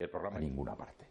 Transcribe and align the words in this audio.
El 0.00 0.10
programa 0.10 0.38
en 0.38 0.44
ninguna 0.44 0.74
parte. 0.74 1.06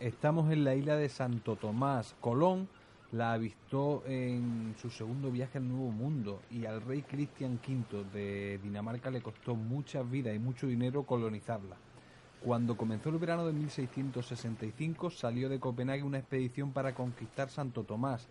Estamos 0.00 0.52
en 0.52 0.64
la 0.64 0.74
isla 0.74 0.96
de 0.96 1.08
Santo 1.08 1.56
Tomás. 1.56 2.14
Colón 2.20 2.68
la 3.12 3.32
avistó 3.32 4.02
en 4.06 4.74
su 4.78 4.90
segundo 4.90 5.30
viaje 5.30 5.58
al 5.58 5.68
Nuevo 5.68 5.90
Mundo 5.92 6.42
y 6.50 6.66
al 6.66 6.82
rey 6.82 7.02
Cristian 7.02 7.60
V 7.66 8.04
de 8.12 8.58
Dinamarca 8.62 9.10
le 9.10 9.22
costó 9.22 9.54
muchas 9.54 10.10
vidas 10.10 10.34
y 10.34 10.38
mucho 10.38 10.66
dinero 10.66 11.04
colonizarla. 11.04 11.76
Cuando 12.42 12.76
comenzó 12.76 13.08
el 13.08 13.18
verano 13.18 13.46
de 13.46 13.54
1665 13.54 15.10
salió 15.10 15.48
de 15.48 15.60
Copenhague 15.60 16.02
una 16.02 16.18
expedición 16.18 16.72
para 16.72 16.94
conquistar 16.94 17.48
Santo 17.48 17.84
Tomás. 17.84 18.28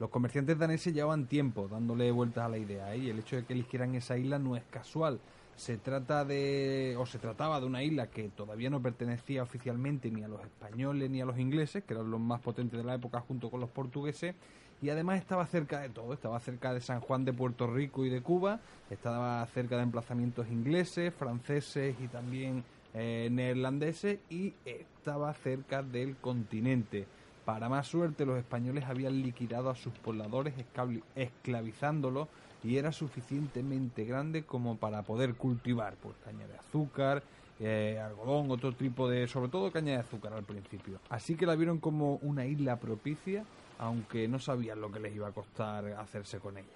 Los 0.00 0.08
comerciantes 0.08 0.58
daneses 0.58 0.94
llevaban 0.94 1.26
tiempo 1.26 1.68
dándole 1.68 2.10
vueltas 2.10 2.46
a 2.46 2.48
la 2.48 2.56
idea 2.56 2.94
¿eh? 2.94 2.98
y 2.98 3.10
el 3.10 3.18
hecho 3.18 3.36
de 3.36 3.44
que 3.44 3.52
eligieran 3.52 3.94
esa 3.94 4.16
isla 4.16 4.38
no 4.38 4.56
es 4.56 4.62
casual. 4.70 5.20
Se 5.56 5.76
trata 5.76 6.24
de, 6.24 6.96
o 6.98 7.04
se 7.04 7.18
trataba 7.18 7.60
de 7.60 7.66
una 7.66 7.82
isla 7.82 8.06
que 8.06 8.30
todavía 8.30 8.70
no 8.70 8.80
pertenecía 8.80 9.42
oficialmente 9.42 10.10
ni 10.10 10.22
a 10.22 10.28
los 10.28 10.40
españoles 10.40 11.10
ni 11.10 11.20
a 11.20 11.26
los 11.26 11.38
ingleses, 11.38 11.84
que 11.84 11.92
eran 11.92 12.10
los 12.10 12.18
más 12.18 12.40
potentes 12.40 12.78
de 12.78 12.84
la 12.84 12.94
época 12.94 13.20
junto 13.20 13.50
con 13.50 13.60
los 13.60 13.68
portugueses, 13.68 14.34
y 14.80 14.88
además 14.88 15.18
estaba 15.18 15.44
cerca 15.46 15.80
de 15.80 15.90
todo, 15.90 16.14
estaba 16.14 16.40
cerca 16.40 16.72
de 16.72 16.80
San 16.80 17.00
Juan 17.00 17.26
de 17.26 17.34
Puerto 17.34 17.66
Rico 17.66 18.06
y 18.06 18.08
de 18.08 18.22
Cuba, 18.22 18.60
estaba 18.88 19.44
cerca 19.48 19.76
de 19.76 19.82
emplazamientos 19.82 20.48
ingleses, 20.48 21.12
franceses 21.12 21.94
y 22.00 22.08
también 22.08 22.64
eh, 22.94 23.28
neerlandeses, 23.30 24.18
y 24.30 24.54
estaba 24.64 25.34
cerca 25.34 25.82
del 25.82 26.16
continente. 26.16 27.06
Para 27.50 27.68
más 27.68 27.88
suerte, 27.88 28.24
los 28.24 28.38
españoles 28.38 28.84
habían 28.84 29.22
liquidado 29.22 29.70
a 29.70 29.74
sus 29.74 29.92
pobladores 29.92 30.54
esclavi- 30.56 31.02
esclavizándolos 31.16 32.28
y 32.62 32.76
era 32.76 32.92
suficientemente 32.92 34.04
grande 34.04 34.44
como 34.44 34.76
para 34.76 35.02
poder 35.02 35.34
cultivar 35.34 35.94
pues 36.00 36.14
caña 36.24 36.46
de 36.46 36.56
azúcar, 36.56 37.24
eh, 37.58 38.00
algodón, 38.00 38.52
otro 38.52 38.72
tipo 38.72 39.08
de, 39.08 39.26
sobre 39.26 39.48
todo 39.48 39.72
caña 39.72 39.94
de 39.94 39.98
azúcar 39.98 40.32
al 40.32 40.44
principio. 40.44 41.00
Así 41.08 41.34
que 41.34 41.44
la 41.44 41.56
vieron 41.56 41.78
como 41.78 42.20
una 42.22 42.46
isla 42.46 42.76
propicia, 42.76 43.42
aunque 43.80 44.28
no 44.28 44.38
sabían 44.38 44.80
lo 44.80 44.92
que 44.92 45.00
les 45.00 45.16
iba 45.16 45.26
a 45.26 45.32
costar 45.32 45.86
hacerse 45.94 46.38
con 46.38 46.56
ella. 46.56 46.68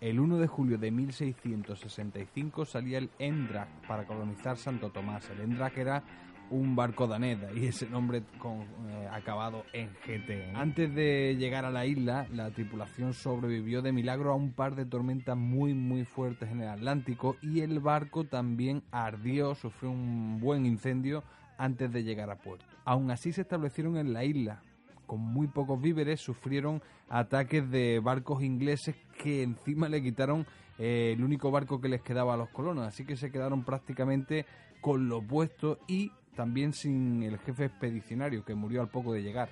El 0.00 0.18
1 0.18 0.38
de 0.38 0.48
julio 0.48 0.76
de 0.76 0.90
1665 0.90 2.64
salía 2.64 2.98
el 2.98 3.10
Endrak 3.20 3.68
para 3.86 4.04
colonizar 4.08 4.56
Santo 4.56 4.90
Tomás. 4.90 5.30
El 5.30 5.40
Endrak 5.40 5.76
era 5.78 6.02
un 6.50 6.76
barco 6.76 7.06
danés 7.06 7.38
y 7.54 7.66
ese 7.66 7.88
nombre 7.88 8.18
eh, 8.18 9.08
acabado 9.12 9.64
en 9.72 9.90
GT. 10.06 10.54
Antes 10.54 10.94
de 10.94 11.36
llegar 11.36 11.64
a 11.64 11.70
la 11.70 11.86
isla, 11.86 12.26
la 12.32 12.50
tripulación 12.50 13.12
sobrevivió 13.12 13.82
de 13.82 13.92
milagro 13.92 14.32
a 14.32 14.34
un 14.34 14.52
par 14.52 14.74
de 14.74 14.84
tormentas 14.84 15.36
muy 15.36 15.74
muy 15.74 16.04
fuertes 16.04 16.50
en 16.50 16.60
el 16.60 16.68
Atlántico 16.68 17.36
y 17.42 17.60
el 17.60 17.80
barco 17.80 18.24
también 18.24 18.82
ardió, 18.90 19.54
sufrió 19.54 19.90
un 19.90 20.40
buen 20.40 20.66
incendio 20.66 21.22
antes 21.58 21.92
de 21.92 22.04
llegar 22.04 22.30
a 22.30 22.36
puerto. 22.36 22.64
Aún 22.84 23.10
así 23.10 23.32
se 23.32 23.42
establecieron 23.42 23.96
en 23.96 24.12
la 24.12 24.24
isla, 24.24 24.62
con 25.06 25.20
muy 25.20 25.48
pocos 25.48 25.80
víveres, 25.80 26.20
sufrieron 26.20 26.82
ataques 27.08 27.68
de 27.70 28.00
barcos 28.00 28.42
ingleses 28.42 28.96
que 29.18 29.42
encima 29.42 29.88
le 29.88 30.02
quitaron 30.02 30.46
eh, 30.78 31.14
el 31.16 31.24
único 31.24 31.50
barco 31.50 31.80
que 31.80 31.88
les 31.88 32.02
quedaba 32.02 32.34
a 32.34 32.36
los 32.36 32.50
colonos, 32.50 32.86
así 32.86 33.04
que 33.04 33.16
se 33.16 33.30
quedaron 33.30 33.64
prácticamente 33.64 34.46
con 34.80 35.08
lo 35.08 35.20
puesto 35.20 35.78
y 35.88 36.12
también 36.38 36.72
sin 36.72 37.24
el 37.24 37.36
jefe 37.40 37.64
expedicionario 37.64 38.44
que 38.44 38.54
murió 38.54 38.80
al 38.80 38.88
poco 38.88 39.12
de 39.12 39.24
llegar. 39.24 39.50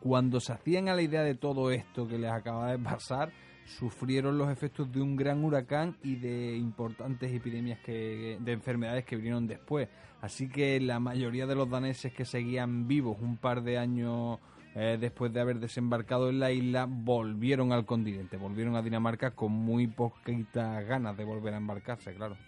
Cuando 0.00 0.40
se 0.40 0.54
hacían 0.54 0.88
a 0.88 0.94
la 0.94 1.02
idea 1.02 1.22
de 1.22 1.34
todo 1.34 1.70
esto 1.70 2.08
que 2.08 2.16
les 2.16 2.32
acaba 2.32 2.70
de 2.70 2.78
pasar, 2.78 3.30
sufrieron 3.66 4.38
los 4.38 4.50
efectos 4.50 4.90
de 4.90 5.02
un 5.02 5.16
gran 5.16 5.44
huracán 5.44 5.98
y 6.02 6.16
de 6.16 6.56
importantes 6.56 7.30
epidemias 7.30 7.78
que, 7.80 8.38
de 8.40 8.52
enfermedades 8.52 9.04
que 9.04 9.16
vinieron 9.16 9.46
después. 9.46 9.90
Así 10.22 10.48
que 10.48 10.80
la 10.80 10.98
mayoría 10.98 11.46
de 11.46 11.56
los 11.56 11.68
daneses 11.68 12.14
que 12.14 12.24
seguían 12.24 12.88
vivos 12.88 13.18
un 13.20 13.36
par 13.36 13.62
de 13.62 13.76
años 13.76 14.38
eh, 14.74 14.96
después 14.98 15.30
de 15.30 15.42
haber 15.42 15.60
desembarcado 15.60 16.30
en 16.30 16.40
la 16.40 16.52
isla 16.52 16.86
volvieron 16.88 17.70
al 17.70 17.84
continente, 17.84 18.38
volvieron 18.38 18.76
a 18.76 18.82
Dinamarca 18.82 19.32
con 19.32 19.52
muy 19.52 19.88
poquitas 19.88 20.86
ganas 20.86 21.18
de 21.18 21.24
volver 21.24 21.52
a 21.52 21.58
embarcarse, 21.58 22.14
claro. 22.14 22.38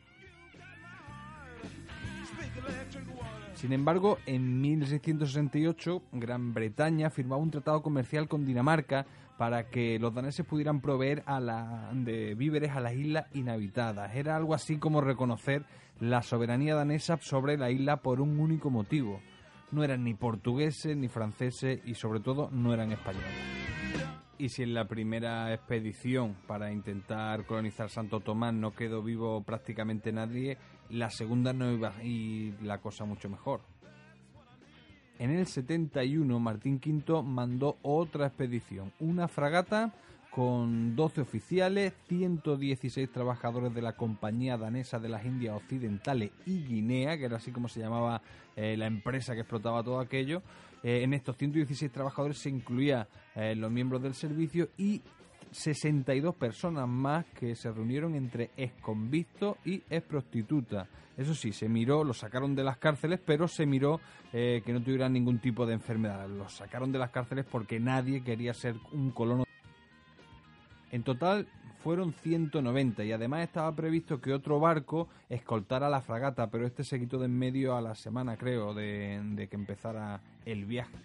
Sin 3.55 3.73
embargo, 3.73 4.19
en 4.27 4.61
1668, 4.61 6.03
Gran 6.13 6.53
Bretaña 6.53 7.11
firmaba 7.11 7.41
un 7.41 7.51
tratado 7.51 7.83
comercial 7.83 8.29
con 8.29 8.45
Dinamarca 8.45 9.07
para 9.39 9.69
que 9.69 9.99
los 9.99 10.15
daneses 10.15 10.45
pudieran 10.45 10.81
proveer 10.81 11.23
a 11.27 11.91
de 11.93 12.35
víveres 12.35 12.73
a 12.73 12.81
las 12.81 12.95
islas 12.95 13.27
inhabitadas. 13.35 14.15
Era 14.15 14.37
algo 14.37 14.55
así 14.55 14.79
como 14.79 15.01
reconocer 15.01 15.65
la 16.01 16.23
soberanía 16.23 16.75
danesa 16.75 17.19
sobre 17.21 17.57
la 17.57 17.71
isla 17.71 17.99
por 17.99 18.21
un 18.21 18.39
único 18.39 18.71
motivo. 18.71 19.21
No 19.71 19.83
eran 19.83 20.05
ni 20.05 20.15
portugueses 20.15 20.97
ni 20.97 21.09
franceses 21.09 21.81
y 21.85 21.95
sobre 21.95 22.21
todo 22.21 22.51
no 22.53 22.75
eran 22.75 22.93
españoles. 22.93 23.54
Y 24.37 24.49
si 24.49 24.65
en 24.65 24.75
la 24.75 24.87
primera 24.89 25.55
expedición 25.55 26.37
para 26.49 26.73
intentar 26.73 27.47
colonizar 27.47 27.89
Santo 27.89 28.21
Tomás 28.21 28.53
no 28.53 28.75
quedó 28.75 29.03
vivo 29.03 29.43
prácticamente 29.43 30.13
nadie, 30.13 30.59
la 30.91 31.11
segunda 31.11 31.53
no 31.53 31.71
iba 31.73 31.95
a 31.97 32.03
ir 32.03 32.61
la 32.63 32.79
cosa 32.79 33.05
mucho 33.05 33.29
mejor. 33.29 33.61
En 35.21 35.31
el 35.31 35.47
71 35.47 36.41
Martín 36.41 36.81
V 36.85 37.23
mandó 37.23 37.77
otra 37.83 38.27
expedición, 38.27 38.93
una 38.99 39.29
fragata 39.29 39.95
con 40.35 40.97
12 40.97 41.21
oficiales, 41.21 41.93
116 42.09 43.13
trabajadores 43.13 43.73
de 43.73 43.83
la 43.83 43.93
Compañía 43.93 44.57
Danesa 44.57 44.99
de 44.99 45.09
las 45.09 45.25
Indias 45.25 45.55
Occidentales 45.57 46.33
y 46.45 46.65
Guinea, 46.65 47.17
que 47.17 47.27
era 47.27 47.37
así 47.37 47.53
como 47.53 47.69
se 47.69 47.81
llamaba 47.81 48.21
eh, 48.57 48.77
la 48.77 48.87
empresa 48.87 49.35
que 49.35 49.41
explotaba 49.41 49.85
todo 49.85 50.01
aquello. 50.01 50.43
Eh, 50.83 51.05
en 51.05 51.15
estos 51.15 51.37
116 51.37 51.93
trabajadores 51.93 52.39
se 52.39 52.51
incluía 52.51 53.07
eh, 53.37 53.55
los 53.55 53.71
miembros 53.71 54.03
del 54.03 54.15
servicio 54.15 54.71
y 54.77 55.03
62 55.53 56.35
personas 56.35 56.89
más 56.89 57.25
que 57.27 57.55
se 57.55 57.71
reunieron 57.71 58.17
entre 58.17 58.51
exconvictos 58.57 59.57
y 59.65 59.83
exprostitutas. 59.89 60.89
Eso 61.17 61.33
sí, 61.33 61.53
se 61.53 61.69
miró, 61.69 62.03
los 62.03 62.19
sacaron 62.19 62.57
de 62.57 62.65
las 62.65 62.79
cárceles, 62.79 63.21
pero 63.25 63.47
se 63.47 63.67
miró 63.67 64.01
eh, 64.33 64.63
que 64.67 64.73
no 64.73 64.83
tuvieran 64.83 65.13
ningún 65.13 65.39
tipo 65.39 65.65
de 65.65 65.75
enfermedad. 65.75 66.29
Los 66.29 66.55
sacaron 66.55 66.91
de 66.91 66.99
las 66.99 67.11
cárceles 67.11 67.47
porque 67.49 67.79
nadie 67.79 68.25
quería 68.25 68.53
ser 68.53 68.75
un 68.91 69.13
colono. 69.13 69.45
En 70.95 71.03
total 71.03 71.49
fueron 71.83 72.13
190 72.13 73.03
y 73.03 73.11
además 73.11 73.43
estaba 73.43 73.75
previsto 73.75 74.21
que 74.21 74.33
otro 74.33 74.61
barco 74.61 75.09
escoltara 75.29 75.89
la 75.89 76.01
fragata, 76.01 76.51
pero 76.51 76.69
este 76.69 76.85
se 76.85 77.01
quitó 77.01 77.19
de 77.19 77.25
en 77.25 77.37
medio 77.37 77.77
a 77.77 77.81
la 77.81 77.97
semana, 77.97 78.37
creo, 78.37 78.75
de, 78.75 79.49
que 79.51 79.57
empezara 79.57 80.21
el 80.45 80.67
viaje. 80.67 80.97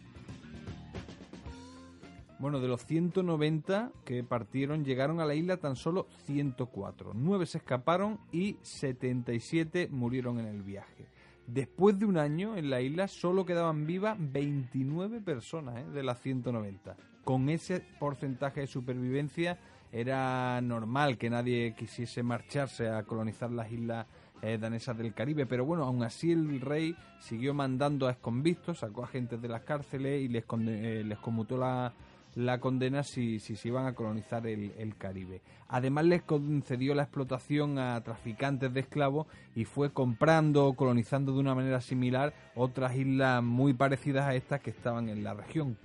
Bueno, 2.37 2.59
de 2.59 2.67
los 2.67 2.85
190 2.85 3.91
que 4.05 4.23
partieron, 4.23 4.85
llegaron 4.85 5.21
a 5.21 5.25
la 5.25 5.33
isla 5.33 5.57
tan 5.57 5.75
solo 5.75 6.05
104. 6.27 7.13
9 7.15 7.47
se 7.47 7.57
escaparon 7.57 8.19
y 8.31 8.57
77 8.61 9.87
murieron 9.89 10.39
en 10.39 10.45
el 10.45 10.61
viaje. 10.61 11.07
Después 11.47 11.97
de 11.97 12.05
un 12.05 12.17
año 12.19 12.57
en 12.57 12.69
la 12.69 12.79
isla 12.81 13.07
solo 13.07 13.43
quedaban 13.43 13.87
vivas 13.87 14.17
29 14.19 15.19
personas 15.21 15.79
¿eh? 15.79 15.85
de 15.89 16.03
las 16.03 16.21
190. 16.21 16.95
Con 17.29 17.47
ese 17.49 17.79
porcentaje 17.99 18.61
de 18.61 18.65
supervivencia 18.65 19.59
era 19.91 20.59
normal 20.61 21.19
que 21.19 21.29
nadie 21.29 21.75
quisiese 21.77 22.23
marcharse 22.23 22.89
a 22.89 23.03
colonizar 23.03 23.51
las 23.51 23.71
islas 23.71 24.07
eh, 24.41 24.57
danesas 24.59 24.97
del 24.97 25.13
Caribe, 25.13 25.45
pero 25.45 25.63
bueno, 25.63 25.83
aún 25.83 26.01
así 26.01 26.31
el 26.31 26.59
rey 26.59 26.95
siguió 27.19 27.53
mandando 27.53 28.07
a 28.07 28.11
esconvistos, 28.13 28.79
sacó 28.79 29.03
a 29.03 29.07
gente 29.07 29.37
de 29.37 29.47
las 29.47 29.61
cárceles 29.61 30.23
y 30.23 30.27
les, 30.27 30.43
eh, 30.67 31.17
conmutó 31.21 31.59
la, 31.59 31.93
la 32.33 32.59
condena 32.59 33.03
si, 33.03 33.39
si 33.39 33.55
se 33.55 33.67
iban 33.67 33.85
a 33.85 33.93
colonizar 33.93 34.47
el, 34.47 34.73
el, 34.79 34.95
Caribe. 34.95 35.43
Además 35.67 36.05
les 36.05 36.23
concedió 36.23 36.95
la 36.95 37.03
explotación 37.03 37.77
a 37.77 38.01
traficantes 38.01 38.73
de 38.73 38.79
esclavos 38.79 39.27
y 39.53 39.65
fue 39.65 39.93
comprando 39.93 40.65
o 40.65 40.73
colonizando 40.73 41.31
de 41.33 41.41
una 41.41 41.53
manera 41.53 41.79
similar 41.79 42.33
otras 42.55 42.95
islas 42.95 43.43
muy 43.43 43.75
parecidas 43.75 44.25
a 44.25 44.33
estas 44.33 44.61
que 44.61 44.71
estaban 44.71 45.09
en 45.09 45.23
la 45.23 45.35
región. 45.35 45.77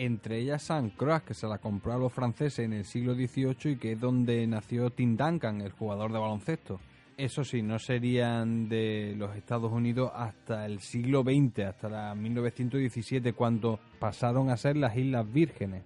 Entre 0.00 0.38
ellas 0.38 0.62
San 0.62 0.90
Croix, 0.90 1.22
que 1.22 1.34
se 1.34 1.46
la 1.46 1.58
compró 1.58 1.92
a 1.92 1.98
los 1.98 2.12
franceses 2.12 2.60
en 2.60 2.72
el 2.72 2.84
siglo 2.84 3.14
XVIII 3.14 3.72
y 3.72 3.76
que 3.76 3.92
es 3.92 4.00
donde 4.00 4.46
nació 4.46 4.90
Tim 4.90 5.16
Duncan, 5.16 5.60
el 5.60 5.72
jugador 5.72 6.12
de 6.12 6.18
baloncesto 6.18 6.80
eso 7.18 7.42
sí, 7.42 7.62
no 7.62 7.80
serían 7.80 8.68
de 8.68 9.14
los 9.18 9.34
Estados 9.34 9.72
Unidos 9.72 10.12
hasta 10.14 10.64
el 10.64 10.78
siglo 10.78 11.24
XX, 11.24 11.64
hasta 11.66 11.88
la 11.88 12.14
1917, 12.14 13.32
cuando 13.32 13.80
pasaron 13.98 14.50
a 14.50 14.56
ser 14.56 14.76
las 14.76 14.96
Islas 14.96 15.30
Vírgenes. 15.30 15.82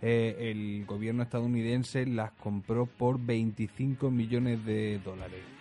Eh, 0.00 0.52
el 0.52 0.86
gobierno 0.86 1.24
estadounidense 1.24 2.06
las 2.06 2.30
compró 2.30 2.86
por 2.86 3.18
25 3.20 4.12
millones 4.12 4.64
de 4.64 5.00
dólares. 5.00 5.57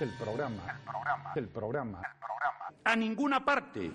El 0.00 0.08
programa, 0.12 0.62
el 0.64 0.82
programa, 0.82 1.32
el 1.36 1.48
programa, 1.48 1.98
el 1.98 2.18
programa. 2.18 2.80
A 2.84 2.96
ninguna 2.96 3.44
parte. 3.44 3.92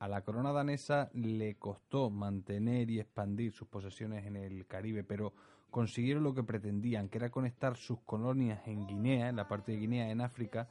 A 0.00 0.08
la 0.08 0.22
corona 0.22 0.50
danesa 0.50 1.10
le 1.14 1.54
costó 1.54 2.10
mantener 2.10 2.90
y 2.90 2.98
expandir 2.98 3.52
sus 3.52 3.68
posesiones 3.68 4.26
en 4.26 4.34
el 4.34 4.66
Caribe, 4.66 5.04
pero 5.04 5.32
consiguieron 5.70 6.24
lo 6.24 6.34
que 6.34 6.42
pretendían, 6.42 7.08
que 7.08 7.18
era 7.18 7.30
conectar 7.30 7.76
sus 7.76 8.00
colonias 8.00 8.66
en 8.66 8.84
Guinea, 8.88 9.28
en 9.28 9.36
la 9.36 9.46
parte 9.46 9.70
de 9.70 9.78
Guinea, 9.78 10.10
en 10.10 10.20
África, 10.20 10.68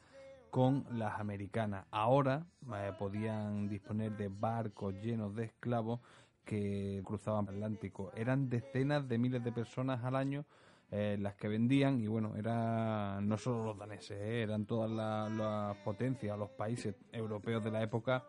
con 0.51 0.85
las 0.91 1.19
americanas. 1.19 1.85
Ahora 1.89 2.45
eh, 2.75 2.91
podían 2.99 3.69
disponer 3.69 4.11
de 4.17 4.27
barcos 4.27 4.93
llenos 5.01 5.33
de 5.33 5.45
esclavos 5.45 6.01
que 6.43 7.01
cruzaban 7.05 7.47
el 7.47 7.55
Atlántico. 7.55 8.11
Eran 8.15 8.49
decenas 8.49 9.07
de 9.07 9.17
miles 9.17 9.43
de 9.43 9.51
personas 9.53 10.03
al 10.03 10.15
año 10.15 10.45
eh, 10.91 11.17
las 11.17 11.35
que 11.35 11.47
vendían 11.47 12.01
y 12.01 12.07
bueno, 12.07 12.35
eran 12.35 13.25
no 13.25 13.37
solo 13.37 13.63
los 13.63 13.77
daneses, 13.77 14.19
eh, 14.19 14.41
eran 14.43 14.65
todas 14.65 14.91
las 14.91 15.77
potencias, 15.77 16.37
los 16.37 16.49
países 16.49 16.95
europeos 17.13 17.63
de 17.63 17.71
la 17.71 17.81
época 17.81 18.25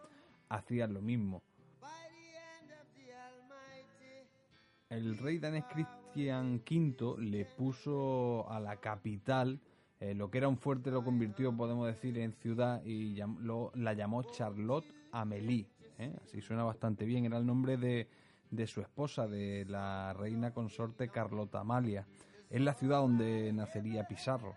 hacían 0.49 0.95
lo 0.95 1.03
mismo. 1.03 1.43
El 4.89 5.19
rey 5.19 5.39
danés 5.39 5.65
Cristian 5.73 6.63
V 6.65 7.17
le 7.19 7.47
puso 7.47 8.49
a 8.49 8.61
la 8.61 8.77
capital 8.77 9.59
eh, 10.03 10.15
lo 10.17 10.33
que 10.33 10.39
era 10.39 10.49
un 10.49 10.59
fuerte 10.59 10.91
lo 10.91 11.05
convirtió, 11.05 11.57
podemos 11.57 11.87
decir, 11.87 12.19
en 12.19 12.33
ciudad 12.33 12.83
y 12.85 13.15
la 13.75 13.93
llamó 13.93 14.25
Charlotte 14.25 14.93
Amélie. 15.13 15.69
¿eh? 15.97 16.13
Así 16.25 16.41
suena 16.41 16.65
bastante 16.65 17.05
bien. 17.05 17.25
Era 17.25 17.39
el 17.39 17.47
nombre 17.47 17.77
de, 17.77 18.09
de, 18.51 18.67
su 18.67 18.81
esposa, 18.81 19.29
de 19.29 19.65
la 19.65 20.13
reina 20.13 20.53
consorte 20.53 21.09
Carlota 21.09 21.61
Amalia. 21.61 22.05
Es 22.51 22.61
la 22.61 22.75
ciudad 22.75 22.99
donde 22.99 23.53
nacería 23.53 24.09
Pizarro. 24.09 24.57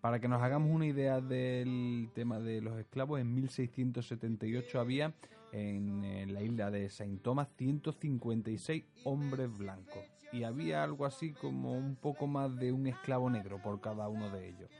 Para 0.00 0.18
que 0.18 0.26
nos 0.26 0.42
hagamos 0.42 0.74
una 0.74 0.86
idea 0.86 1.20
del 1.20 2.10
tema 2.14 2.40
de 2.40 2.62
los 2.62 2.80
esclavos, 2.80 3.20
en 3.20 3.32
1678 3.32 4.80
había 4.80 5.14
en 5.52 6.34
la 6.34 6.42
isla 6.42 6.72
de 6.72 6.90
Saint 6.90 7.22
Thomas 7.22 7.46
156 7.56 8.84
hombres 9.04 9.56
blancos 9.56 10.19
y 10.32 10.44
había 10.44 10.82
algo 10.82 11.06
así 11.06 11.32
como 11.32 11.72
un 11.72 11.96
poco 11.96 12.26
más 12.26 12.56
de 12.56 12.72
un 12.72 12.86
esclavo 12.86 13.30
negro 13.30 13.60
por 13.60 13.80
cada 13.80 14.08
uno 14.08 14.30
de 14.30 14.48
ellos. 14.48 14.70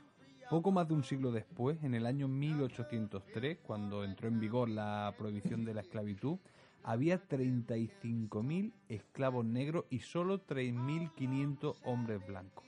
Poco 0.49 0.71
más 0.71 0.87
de 0.87 0.93
un 0.93 1.03
siglo 1.03 1.31
después, 1.31 1.81
en 1.83 1.95
el 1.95 2.05
año 2.05 2.27
1803, 2.27 3.59
cuando 3.63 4.03
entró 4.03 4.27
en 4.27 4.39
vigor 4.39 4.69
la 4.69 5.13
prohibición 5.17 5.63
de 5.63 5.73
la 5.73 5.81
esclavitud, 5.81 6.37
había 6.83 7.21
35.000 7.27 8.73
esclavos 8.89 9.45
negros 9.45 9.85
y 9.89 9.99
solo 9.99 10.45
3.500 10.45 11.75
hombres 11.83 12.25
blancos. 12.25 12.65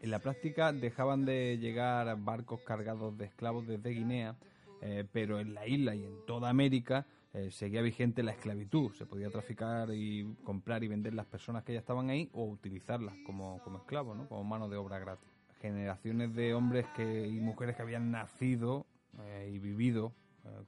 En 0.00 0.10
la 0.10 0.20
práctica 0.20 0.72
dejaban 0.72 1.24
de 1.24 1.58
llegar 1.58 2.16
barcos 2.20 2.60
cargados 2.60 3.18
de 3.18 3.24
esclavos 3.24 3.66
desde 3.66 3.90
Guinea, 3.90 4.36
eh, 4.80 5.04
pero 5.10 5.40
en 5.40 5.54
la 5.54 5.66
isla 5.66 5.94
y 5.94 6.04
en 6.04 6.24
toda 6.26 6.50
América 6.50 7.06
eh, 7.32 7.50
seguía 7.50 7.82
vigente 7.82 8.22
la 8.22 8.32
esclavitud. 8.32 8.92
Se 8.92 9.06
podía 9.06 9.30
traficar 9.30 9.90
y 9.92 10.36
comprar 10.44 10.84
y 10.84 10.88
vender 10.88 11.14
las 11.14 11.26
personas 11.26 11.64
que 11.64 11.72
ya 11.72 11.80
estaban 11.80 12.10
ahí 12.10 12.30
o 12.32 12.44
utilizarlas 12.44 13.14
como, 13.24 13.60
como 13.62 13.78
esclavos, 13.78 14.16
¿no? 14.16 14.28
como 14.28 14.44
mano 14.44 14.68
de 14.68 14.76
obra 14.76 14.98
gratis. 14.98 15.28
Generaciones 15.60 16.34
de 16.34 16.54
hombres 16.54 16.86
que, 16.94 17.26
y 17.26 17.40
mujeres 17.40 17.76
que 17.76 17.82
habían 17.82 18.10
nacido 18.10 18.86
eh, 19.24 19.50
y 19.52 19.58
vivido 19.58 20.12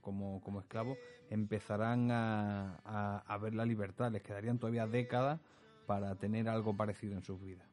como, 0.01 0.41
como 0.43 0.59
esclavos 0.59 0.99
empezarán 1.31 2.11
a, 2.11 2.79
a 3.19 3.39
ver 3.39 3.55
la 3.55 3.65
libertad. 3.65 4.11
Les 4.11 4.23
quedarían 4.23 4.59
todavía 4.59 4.89
décadas 4.89 5.39
para 5.87 6.17
tener 6.17 6.49
algo 6.49 6.77
parecido 6.77 7.15
en 7.15 7.23
sus 7.23 7.41
vidas. 7.41 7.69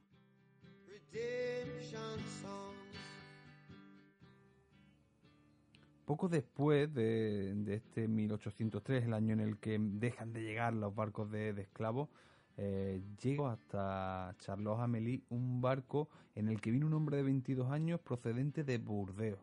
Poco 6.06 6.30
después 6.30 6.94
de, 6.94 7.56
este 7.68 8.08
1803, 8.08 9.06
el 9.06 9.14
año 9.14 9.34
en 9.34 9.40
el 9.40 9.58
que 9.58 9.78
dejan 9.80 10.34
de 10.34 10.44
llegar 10.44 10.74
los 10.74 10.94
barcos 10.94 11.32
de, 11.32 11.50
esclavos, 11.60 12.10
eh, 12.58 13.02
llegó 13.22 13.48
hasta 13.48 14.36
Charles 14.40 14.78
Amélie 14.80 15.24
un 15.30 15.62
barco 15.62 16.08
en 16.36 16.48
el 16.48 16.62
que 16.62 16.70
vino 16.70 16.86
un 16.86 16.94
hombre 16.94 17.18
de 17.18 17.24
22 17.24 17.72
años 17.72 18.00
procedente 18.02 18.64
de 18.64 18.78
Burdeos. 18.78 19.40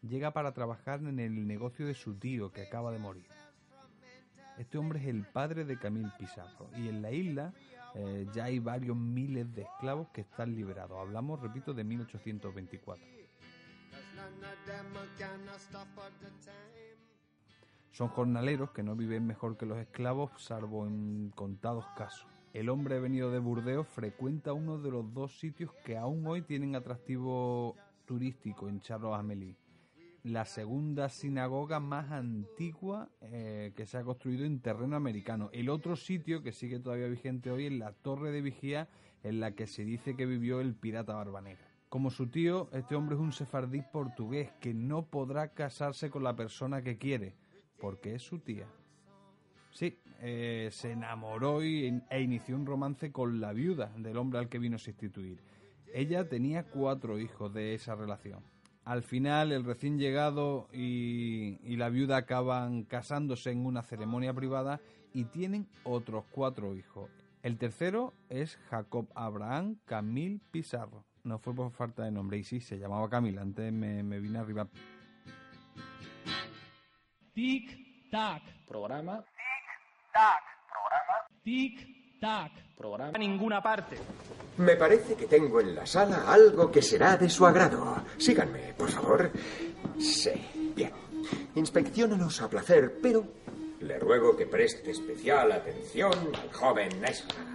Llega 0.00 0.32
para 0.32 0.54
trabajar 0.54 1.00
en 1.00 1.20
el 1.20 1.46
negocio 1.46 1.86
de 1.86 1.94
su 1.94 2.14
tío 2.14 2.50
que 2.50 2.62
acaba 2.62 2.90
de 2.90 2.98
morir. 2.98 3.26
Este 4.56 4.78
hombre 4.78 5.00
es 5.00 5.06
el 5.06 5.26
padre 5.26 5.66
de 5.66 5.78
Camille 5.78 6.12
Pizarro 6.18 6.70
y 6.78 6.88
en 6.88 7.02
la 7.02 7.12
isla 7.12 7.52
eh, 7.94 8.26
ya 8.32 8.44
hay 8.44 8.58
varios 8.58 8.96
miles 8.96 9.54
de 9.54 9.62
esclavos 9.62 10.08
que 10.14 10.22
están 10.22 10.54
liberados. 10.54 10.98
Hablamos, 10.98 11.40
repito, 11.40 11.74
de 11.74 11.84
1824. 11.84 13.25
Son 17.90 18.08
jornaleros 18.08 18.70
que 18.70 18.82
no 18.82 18.94
viven 18.94 19.26
mejor 19.26 19.56
que 19.56 19.66
los 19.66 19.78
esclavos, 19.78 20.30
salvo 20.36 20.86
en 20.86 21.30
contados 21.34 21.86
casos. 21.96 22.26
El 22.52 22.68
hombre 22.68 23.00
venido 23.00 23.30
de 23.30 23.38
Burdeos 23.38 23.86
frecuenta 23.88 24.52
uno 24.52 24.78
de 24.78 24.90
los 24.90 25.12
dos 25.12 25.38
sitios 25.38 25.70
que 25.84 25.96
aún 25.96 26.26
hoy 26.26 26.42
tienen 26.42 26.74
atractivo 26.74 27.76
turístico 28.06 28.68
en 28.68 28.80
Charles 28.80 29.14
Amélie 29.14 29.56
la 30.26 30.44
segunda 30.44 31.08
sinagoga 31.08 31.78
más 31.78 32.10
antigua 32.10 33.08
eh, 33.20 33.72
que 33.76 33.86
se 33.86 33.96
ha 33.96 34.02
construido 34.02 34.44
en 34.44 34.60
terreno 34.60 34.96
americano. 34.96 35.50
El 35.52 35.68
otro 35.68 35.94
sitio 35.94 36.42
que 36.42 36.50
sigue 36.50 36.80
todavía 36.80 37.06
vigente 37.06 37.52
hoy 37.52 37.66
es 37.66 37.72
la 37.72 37.92
Torre 37.92 38.32
de 38.32 38.42
Vigía, 38.42 38.88
en 39.22 39.38
la 39.38 39.52
que 39.52 39.68
se 39.68 39.84
dice 39.84 40.16
que 40.16 40.26
vivió 40.26 40.60
el 40.60 40.74
pirata 40.74 41.14
Barbanegra. 41.14 41.75
Como 41.88 42.10
su 42.10 42.28
tío, 42.28 42.68
este 42.72 42.94
hombre 42.94 43.14
es 43.14 43.20
un 43.20 43.32
sefardí 43.32 43.82
portugués 43.82 44.50
que 44.60 44.74
no 44.74 45.06
podrá 45.06 45.48
casarse 45.48 46.10
con 46.10 46.24
la 46.24 46.34
persona 46.34 46.82
que 46.82 46.98
quiere, 46.98 47.34
porque 47.78 48.14
es 48.14 48.22
su 48.22 48.38
tía. 48.40 48.66
Sí, 49.70 49.98
eh, 50.20 50.68
se 50.72 50.92
enamoró 50.92 51.62
y, 51.62 52.02
e 52.10 52.20
inició 52.20 52.56
un 52.56 52.66
romance 52.66 53.12
con 53.12 53.40
la 53.40 53.52
viuda 53.52 53.92
del 53.96 54.16
hombre 54.16 54.38
al 54.38 54.48
que 54.48 54.58
vino 54.58 54.76
a 54.76 54.80
sustituir. 54.80 55.40
Ella 55.92 56.28
tenía 56.28 56.64
cuatro 56.64 57.18
hijos 57.18 57.52
de 57.54 57.74
esa 57.74 57.94
relación 57.94 58.42
al 58.86 59.02
final 59.02 59.50
el 59.50 59.64
recién 59.64 59.98
llegado 59.98 60.68
y, 60.72 61.76
la 61.76 61.88
viuda 61.88 62.18
acaban 62.18 62.84
casándose 62.84 63.50
en 63.50 63.66
una 63.66 63.82
ceremonia 63.82 64.32
privada 64.32 64.80
y 65.12 65.24
tienen 65.24 65.66
otros 65.82 66.24
cuatro 66.30 66.74
hijos. 66.76 67.10
El 67.42 67.58
tercero 67.58 68.14
es 68.28 68.56
Jacob 68.70 69.08
Abraham 69.16 69.78
Camil 69.86 70.40
Pizarro. 70.52 71.04
No 71.26 71.40
fue 71.40 71.52
por 71.52 71.72
falta 71.72 72.04
de 72.04 72.12
nombre, 72.12 72.38
y 72.38 72.44
sí, 72.44 72.60
se 72.60 72.78
llamaba 72.78 73.10
Camil, 73.10 73.36
antes 73.40 73.72
me, 73.72 74.00
me 74.04 74.20
vine 74.20 74.38
arriba. 74.38 74.68
Tic-tac. 77.34 78.42
Programa. 78.64 79.24
Tic-tac. 79.24 80.42
Programa. 80.70 81.26
Tic-tac. 81.42 82.52
Programa. 82.76 83.12
A 83.12 83.18
ninguna 83.18 83.60
parte. 83.60 83.96
Me 84.58 84.76
parece 84.76 85.16
que 85.16 85.26
tengo 85.26 85.60
en 85.60 85.74
la 85.74 85.84
sala 85.84 86.32
algo 86.32 86.70
que 86.70 86.80
será 86.80 87.16
de 87.16 87.28
su 87.28 87.44
agrado. 87.44 88.04
Síganme, 88.18 88.72
por 88.78 88.88
favor. 88.88 89.32
Sí, 89.98 90.30
bien. 90.76 90.92
Inspecciónalos 91.56 92.40
a 92.40 92.48
placer, 92.48 93.00
pero 93.02 93.26
le 93.80 93.98
ruego 93.98 94.36
que 94.36 94.46
preste 94.46 94.92
especial 94.92 95.50
atención 95.50 96.12
al 96.40 96.52
joven 96.52 97.04
Ezra. 97.04 97.45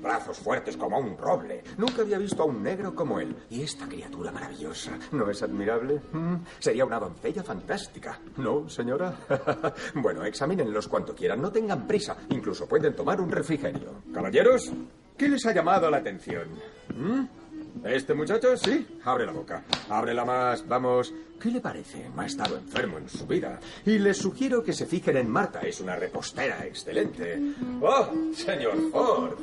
Brazos 0.00 0.38
fuertes 0.38 0.76
como 0.76 0.98
un 0.98 1.16
roble. 1.16 1.62
Nunca 1.76 2.02
había 2.02 2.18
visto 2.18 2.42
a 2.42 2.46
un 2.46 2.62
negro 2.62 2.94
como 2.94 3.20
él. 3.20 3.34
Y 3.50 3.62
esta 3.62 3.86
criatura 3.86 4.32
maravillosa, 4.32 4.92
¿no 5.12 5.30
es 5.30 5.42
admirable? 5.42 6.00
¿Mm? 6.12 6.36
Sería 6.58 6.84
una 6.84 6.98
doncella 6.98 7.42
fantástica. 7.42 8.18
¿No, 8.36 8.68
señora? 8.68 9.14
bueno, 9.94 10.24
examínenlos 10.24 10.88
cuanto 10.88 11.14
quieran, 11.14 11.40
no 11.40 11.50
tengan 11.50 11.86
prisa. 11.86 12.16
Incluso 12.30 12.66
pueden 12.66 12.94
tomar 12.94 13.20
un 13.20 13.30
refrigerio. 13.30 14.02
Caballeros, 14.12 14.72
¿qué 15.16 15.28
les 15.28 15.44
ha 15.46 15.52
llamado 15.52 15.90
la 15.90 15.98
atención? 15.98 16.48
¿Mm? 16.96 17.40
¿Este 17.84 18.14
muchacho? 18.14 18.56
Sí. 18.56 18.86
Abre 19.04 19.26
la 19.26 19.32
boca. 19.32 19.62
Ábrela 19.88 20.24
más. 20.24 20.66
Vamos. 20.66 21.12
¿Qué 21.40 21.50
le 21.50 21.60
parece? 21.60 22.06
Ha 22.16 22.26
estado 22.26 22.56
enfermo 22.58 22.98
en 22.98 23.08
su 23.08 23.26
vida. 23.26 23.58
Y 23.86 23.98
les 23.98 24.18
sugiero 24.18 24.62
que 24.62 24.72
se 24.72 24.86
fijen 24.86 25.16
en 25.16 25.30
Marta. 25.30 25.60
Es 25.60 25.80
una 25.80 25.96
repostera 25.96 26.66
excelente. 26.66 27.40
¡Oh, 27.80 28.08
señor 28.34 28.90
Ford! 28.90 29.38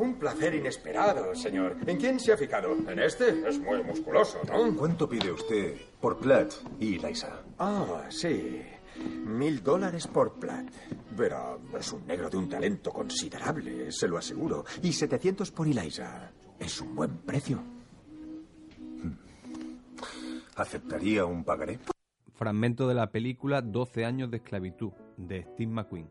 Un 0.00 0.14
placer 0.14 0.54
inesperado, 0.54 1.34
señor. 1.34 1.76
¿En 1.86 1.98
quién 1.98 2.18
se 2.18 2.32
ha 2.32 2.36
fijado? 2.38 2.74
En 2.88 2.98
este. 3.00 3.46
Es 3.46 3.58
muy 3.58 3.82
musculoso, 3.82 4.38
¿no? 4.48 4.74
¿Cuánto 4.74 5.06
pide 5.06 5.30
usted 5.30 5.76
por 6.00 6.16
Platt 6.18 6.54
y 6.78 6.98
Liza? 6.98 7.42
Ah, 7.58 8.06
sí. 8.08 8.62
Mil 9.26 9.62
dólares 9.62 10.06
por 10.06 10.32
Platt. 10.40 10.72
Pero 11.14 11.60
es 11.78 11.92
un 11.92 12.06
negro 12.06 12.30
de 12.30 12.38
un 12.38 12.48
talento 12.48 12.90
considerable, 12.90 13.92
se 13.92 14.08
lo 14.08 14.16
aseguro. 14.16 14.64
Y 14.82 14.90
700 14.90 15.50
por 15.50 15.66
Eliza. 15.68 16.32
Es 16.58 16.80
un 16.80 16.94
buen 16.94 17.18
precio. 17.18 17.62
¿Aceptaría 20.56 21.26
un 21.26 21.44
pagaré? 21.44 21.78
Fragmento 22.32 22.88
de 22.88 22.94
la 22.94 23.10
película 23.10 23.60
12 23.60 24.06
años 24.06 24.30
de 24.30 24.38
esclavitud, 24.38 24.92
de 25.18 25.42
Steve 25.42 25.70
McQueen. 25.70 26.08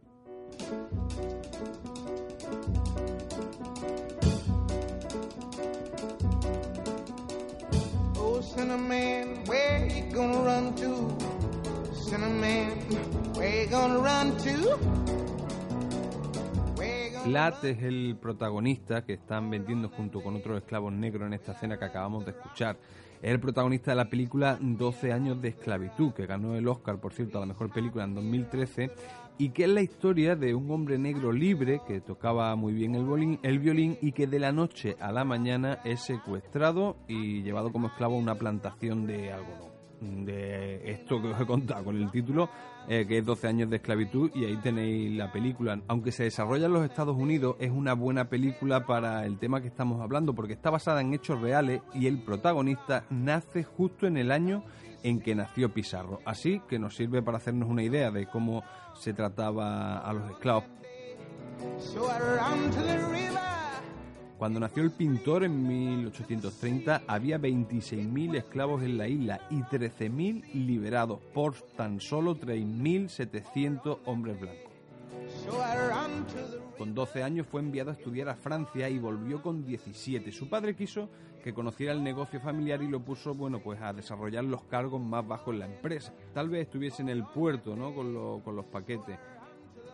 Cinnamon, 8.55 9.43
where 9.45 9.87
you 9.87 10.11
gonna 10.11 10.41
run 10.41 10.73
to? 10.75 11.15
Cinnamon, 11.93 12.71
where 13.35 13.63
you 13.63 13.69
gonna 13.69 13.99
run 13.99 14.35
to? 14.37 14.79
Es 17.61 17.83
el 17.83 18.17
protagonista 18.19 19.05
que 19.05 19.13
están 19.13 19.51
vendiendo 19.51 19.89
junto 19.89 20.23
con 20.23 20.35
otros 20.35 20.57
esclavos 20.57 20.91
negros 20.91 21.27
en 21.27 21.33
esta 21.33 21.51
escena 21.51 21.77
que 21.77 21.85
acabamos 21.85 22.25
de 22.25 22.31
escuchar. 22.31 22.77
Es 23.21 23.29
el 23.29 23.39
protagonista 23.39 23.91
de 23.91 23.97
la 23.97 24.09
película 24.09 24.57
12 24.59 25.13
años 25.13 25.39
de 25.39 25.49
esclavitud, 25.49 26.13
que 26.13 26.25
ganó 26.25 26.55
el 26.55 26.67
Oscar, 26.67 26.99
por 26.99 27.13
cierto, 27.13 27.37
a 27.37 27.41
la 27.41 27.45
mejor 27.45 27.71
película 27.71 28.05
en 28.05 28.15
2013, 28.15 28.89
y 29.39 29.49
que 29.49 29.63
es 29.63 29.69
la 29.69 29.81
historia 29.81 30.35
de 30.35 30.53
un 30.53 30.69
hombre 30.69 30.97
negro 30.97 31.31
libre 31.31 31.81
que 31.87 32.01
tocaba 32.01 32.53
muy 32.57 32.73
bien 32.73 32.93
el 32.93 33.05
violín, 33.05 33.39
el 33.41 33.59
violín 33.59 33.97
y 34.01 34.11
que 34.11 34.27
de 34.27 34.37
la 34.37 34.51
noche 34.51 34.97
a 34.99 35.13
la 35.13 35.23
mañana 35.23 35.79
es 35.85 36.01
secuestrado 36.01 36.97
y 37.07 37.41
llevado 37.41 37.71
como 37.71 37.87
esclavo 37.87 38.15
a 38.15 38.19
una 38.19 38.35
plantación 38.35 39.07
de 39.07 39.31
algodón 39.31 39.69
de 40.01 40.91
esto 40.91 41.21
que 41.21 41.29
os 41.29 41.41
he 41.41 41.45
contado 41.45 41.85
con 41.85 42.01
el 42.01 42.09
título, 42.11 42.49
eh, 42.87 43.05
que 43.07 43.17
es 43.17 43.25
12 43.25 43.47
años 43.47 43.69
de 43.69 43.77
esclavitud, 43.77 44.31
y 44.33 44.45
ahí 44.45 44.57
tenéis 44.57 45.15
la 45.17 45.31
película. 45.31 45.81
Aunque 45.87 46.11
se 46.11 46.23
desarrolla 46.23 46.67
en 46.67 46.73
los 46.73 46.85
Estados 46.85 47.17
Unidos, 47.17 47.55
es 47.59 47.71
una 47.71 47.93
buena 47.93 48.29
película 48.29 48.85
para 48.85 49.25
el 49.25 49.37
tema 49.37 49.61
que 49.61 49.67
estamos 49.67 50.01
hablando, 50.01 50.33
porque 50.33 50.53
está 50.53 50.69
basada 50.69 51.01
en 51.01 51.13
hechos 51.13 51.41
reales 51.41 51.81
y 51.93 52.07
el 52.07 52.19
protagonista 52.19 53.05
nace 53.09 53.63
justo 53.63 54.07
en 54.07 54.17
el 54.17 54.31
año 54.31 54.63
en 55.03 55.19
que 55.19 55.35
nació 55.35 55.69
Pizarro. 55.73 56.19
Así 56.25 56.61
que 56.67 56.79
nos 56.79 56.95
sirve 56.95 57.21
para 57.21 57.37
hacernos 57.37 57.69
una 57.69 57.83
idea 57.83 58.11
de 58.11 58.27
cómo 58.27 58.63
se 58.95 59.13
trataba 59.13 59.99
a 59.99 60.13
los 60.13 60.29
esclavos. 60.31 60.65
Cuando 64.37 64.61
nació 64.61 64.83
el 64.83 64.91
pintor 64.91 65.43
en 65.43 65.67
1830 65.67 67.01
había 67.07 67.37
26.000 67.37 68.37
esclavos 68.37 68.81
en 68.83 68.97
la 68.97 69.09
isla 69.09 69.41
y 69.49 69.61
13.000 69.63 70.53
liberados 70.53 71.19
por 71.33 71.55
tan 71.75 71.99
solo 71.99 72.37
3.700 72.37 73.99
hombres 74.05 74.39
blancos. 74.39 74.78
Con 76.77 76.93
12 76.93 77.23
años 77.23 77.47
fue 77.47 77.61
enviado 77.61 77.89
a 77.89 77.93
estudiar 77.93 78.29
a 78.29 78.35
Francia 78.35 78.89
y 78.89 78.99
volvió 78.99 79.41
con 79.41 79.65
17. 79.65 80.31
Su 80.31 80.49
padre 80.49 80.75
quiso 80.75 81.09
que 81.43 81.53
conociera 81.53 81.93
el 81.93 82.03
negocio 82.03 82.39
familiar 82.39 82.81
y 82.81 82.87
lo 82.87 82.99
puso, 82.99 83.33
bueno, 83.33 83.59
pues 83.59 83.81
a 83.81 83.93
desarrollar 83.93 84.43
los 84.43 84.63
cargos 84.63 85.01
más 85.01 85.27
bajos 85.27 85.53
en 85.53 85.59
la 85.59 85.65
empresa. 85.65 86.13
Tal 86.33 86.49
vez 86.49 86.63
estuviese 86.63 87.01
en 87.01 87.09
el 87.09 87.23
puerto, 87.25 87.75
¿no? 87.75 87.93
Con, 87.93 88.13
los 88.13 88.65
paquetes 88.65 89.17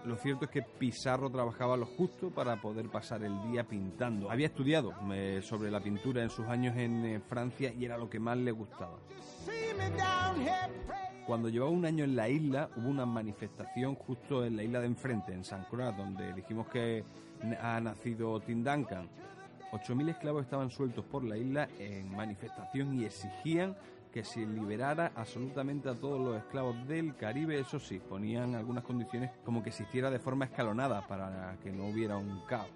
lo 0.05 0.17
cierto 0.17 0.45
es 0.45 0.51
que 0.51 0.62
Pizarro 0.62 1.31
trabajaba 1.31 1.75
lo 1.75 1.88
justo 1.88 2.29
para 2.29 2.62
poder 2.62 2.89
pasar 2.89 3.24
el 3.24 3.41
día 3.50 3.63
pintando. 3.63 4.29
Había 4.29 4.45
estudiado 4.45 4.93
eh, 5.12 5.39
sobre 5.41 5.71
la 5.71 5.79
pintura 5.79 6.21
en 6.21 6.29
sus 6.29 6.45
años 6.45 6.77
en 6.77 7.05
eh, 7.05 7.19
Francia 7.27 7.74
y 7.74 7.85
era 7.85 7.97
lo 7.97 8.07
que 8.07 8.19
más 8.19 8.38
le 8.38 8.51
gustaba. 8.51 9.00
Cuando 11.25 11.50
llevaba 11.50 11.72
un 11.72 11.86
año 11.86 12.03
en 12.03 12.15
la 12.15 12.29
isla, 12.29 12.70
hubo 12.77 12.88
una 12.88 13.05
manifestación 13.05 13.96
justo 13.96 14.46
en 14.46 14.58
la 14.58 14.63
isla 14.63 14.79
de 14.79 14.86
enfrente, 14.86 15.34
en 15.34 15.44
San 15.44 15.63
Croix, 15.65 15.96
donde 15.98 16.34
dijimos 16.34 16.67
que 16.67 17.03
ha 17.62 17.79
nacido 17.82 18.39
Tim 18.41 18.63
Duncan. 18.63 19.10
8.000 19.72 20.10
esclavos 20.10 20.44
estaban 20.44 20.70
sueltos 20.70 21.03
por 21.05 21.24
la 21.24 21.36
isla 21.36 21.67
en 21.79 22.15
manifestación 22.15 23.00
y 23.00 23.05
exigían 23.05 23.75
que 24.13 24.24
se 24.24 24.46
liberara 24.46 25.12
absolutamente 25.15 25.89
a 25.89 25.96
todos 25.96 26.22
los 26.22 26.38
esclavos 26.38 26.88
del 26.88 27.15
Caribe, 27.15 27.60
eso 27.60 27.79
sí, 27.79 28.00
ponían 28.00 28.55
algunas 28.55 28.84
condiciones 28.84 29.32
como 29.44 29.62
que 29.62 29.72
se 29.72 29.84
hiciera 29.84 30.10
de 30.10 30.20
forma 30.20 30.46
escalonada 30.46 31.05
para 31.05 31.58
que 31.62 31.72
no 31.72 31.88
hubiera 31.88 32.15
un 32.15 32.39
caos. 32.48 32.70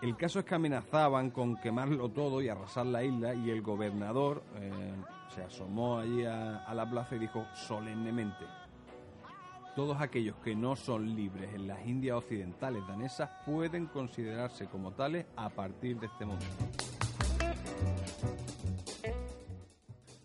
El 0.00 0.16
caso 0.16 0.40
es 0.40 0.44
que 0.44 0.56
amenazaban 0.56 1.30
con 1.30 1.56
quemarlo 1.58 2.08
todo 2.08 2.42
y 2.42 2.48
arrasar 2.48 2.86
la 2.86 3.04
isla 3.04 3.34
y 3.34 3.50
el 3.50 3.62
gobernador 3.62 4.42
eh, 4.56 4.92
se 5.34 5.42
asomó 5.42 5.98
allí 5.98 6.24
a, 6.24 6.72
la 6.74 6.88
plaza 6.88 7.16
y 7.16 7.20
dijo 7.20 7.46
solemnemente, 7.54 8.44
todos 9.74 10.00
aquellos 10.00 10.36
que 10.36 10.54
no 10.54 10.76
son 10.76 11.14
libres 11.14 11.54
en 11.54 11.66
las 11.66 11.86
Indias 11.86 12.18
Occidentales 12.18 12.86
danesas 12.86 13.30
pueden 13.46 13.86
considerarse 13.86 14.66
como 14.66 14.92
tales 14.92 15.26
a 15.36 15.48
partir 15.48 15.98
de 15.98 16.06
este 16.06 16.26
momento. 16.26 16.64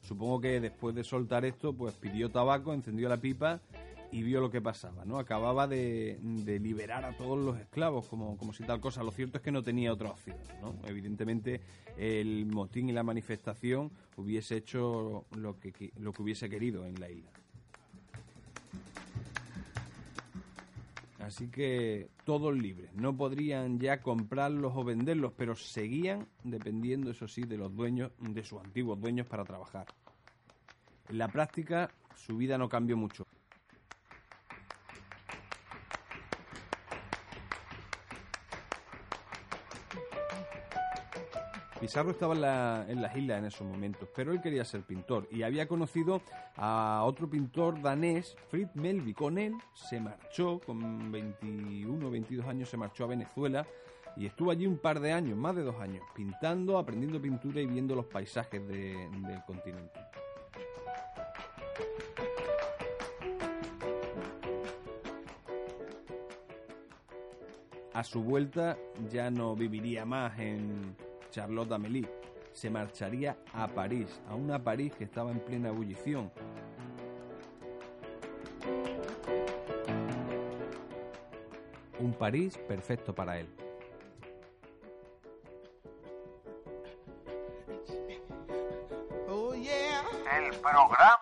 Supongo 0.02 0.42
que 0.42 0.60
después 0.60 0.96
de 0.96 1.04
soltar 1.04 1.46
esto, 1.46 1.74
pues 1.74 1.94
pidió 1.96 2.30
tabaco, 2.30 2.74
encendió 2.74 3.10
la 3.10 3.18
pipa 3.18 3.60
y 4.12 4.24
vio 4.24 4.40
lo 4.40 4.50
que 4.50 4.62
pasaba, 4.62 5.06
¿no? 5.06 5.20
Acababa 5.20 5.68
de, 5.68 6.20
liberar 6.62 7.06
a 7.06 7.16
todos 7.16 7.38
los 7.38 7.60
esclavos, 7.60 8.08
como, 8.08 8.38
como 8.38 8.54
si 8.54 8.64
tal 8.64 8.80
cosa. 8.80 9.04
Lo 9.04 9.12
cierto 9.12 9.38
es 9.38 9.44
que 9.44 9.52
no 9.52 9.64
tenía 9.64 9.92
otra 9.92 10.12
opción, 10.12 10.38
¿no? 10.62 10.76
Evidentemente 10.86 11.62
el 11.98 12.46
motín 12.46 12.90
y 12.90 12.94
la 12.94 13.04
manifestación 13.04 13.92
hubiese 14.16 14.58
hecho 14.58 15.26
lo 15.36 15.60
que, 15.60 15.92
lo 15.98 16.14
que 16.14 16.22
hubiese 16.22 16.50
querido 16.50 16.86
en 16.86 17.00
la 17.00 17.10
isla. 17.10 17.32
Así 21.20 21.50
que 21.50 22.08
todos 22.24 22.56
libres. 22.58 22.94
No 22.94 23.18
podrían 23.18 23.80
ya 23.80 24.02
comprarlos 24.02 24.72
o 24.76 24.84
venderlos, 24.86 25.34
pero 25.36 25.58
seguían 25.58 26.26
dependiendo, 26.46 27.12
eso 27.12 27.28
sí, 27.28 27.42
de 27.42 27.58
los 27.58 27.76
dueños, 27.76 28.12
de 28.20 28.46
sus 28.46 28.64
antiguos 28.64 29.02
dueños 29.02 29.28
para 29.28 29.44
trabajar. 29.44 29.88
En 31.10 31.18
la 31.18 31.28
práctica, 31.28 31.92
su 32.16 32.38
vida 32.38 32.58
no 32.58 32.70
cambió 32.70 32.96
mucho. 32.96 33.28
Pizarro 41.80 42.10
estaba 42.10 42.34
en, 42.88 43.02
las 43.02 43.16
islas 43.16 43.38
en 43.40 43.46
esos 43.46 43.68
momentos, 43.68 44.10
pero 44.16 44.32
él 44.32 44.42
quería 44.42 44.66
ser 44.66 44.82
pintor 44.82 45.28
y 45.30 45.44
había 45.44 45.68
conocido 45.68 46.22
a 46.56 47.04
otro 47.06 47.30
pintor 47.30 47.82
danés, 47.82 48.36
Fritz 48.50 48.76
Melby. 48.76 49.14
Con 49.14 49.38
él 49.38 49.54
se 49.76 50.00
marchó, 50.00 50.60
con 50.66 51.12
21 51.12 52.08
o 52.08 52.10
22 52.10 52.48
años, 52.48 52.70
se 52.70 52.78
marchó 52.78 53.04
a 53.04 53.08
Venezuela 53.08 53.68
y 54.16 54.26
estuvo 54.26 54.50
allí 54.50 54.66
un 54.66 54.80
par 54.80 55.00
de 55.00 55.12
años, 55.12 55.38
más 55.38 55.56
de 55.56 55.62
dos 55.62 55.76
años, 55.80 56.04
pintando, 56.16 56.80
aprendiendo 56.80 57.22
pintura 57.22 57.62
y 57.62 57.68
viendo 57.68 57.96
los 57.96 58.08
paisajes 58.08 58.68
del 58.68 59.44
continente. 59.46 60.00
A 67.94 68.04
su 68.04 68.24
vuelta 68.24 68.78
ya 69.12 69.30
no 69.30 69.56
viviría 69.56 70.06
más 70.06 70.38
en 70.40 70.96
Charlotte 71.30 71.72
Amélie. 71.72 72.10
Se 72.54 72.70
marcharía 72.70 73.38
a 73.54 73.68
París, 73.68 74.20
a 74.30 74.36
una 74.36 74.64
París 74.64 74.94
que 74.96 75.04
estaba 75.04 75.32
en 75.32 75.40
plena 75.40 75.70
ebullición. 75.70 76.32
Un 82.00 82.14
París 82.14 82.58
perfecto 82.68 83.14
para 83.14 83.40
él. 83.40 83.48
El 90.38 90.52
programa 90.60 91.17